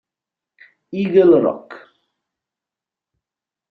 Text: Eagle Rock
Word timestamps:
Eagle 1.01 1.37
Rock 1.45 1.69